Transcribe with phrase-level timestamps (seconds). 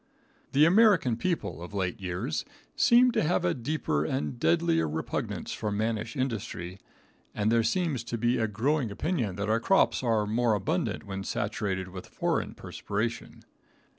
[0.53, 2.43] The American people of late years
[2.75, 6.79] seem to have a deeper and deadlier repugnance for mannish industry,
[7.35, 11.23] and there seems to be a growing opinion that our crops are more abundant when
[11.23, 13.43] saturated with foreign perspiration.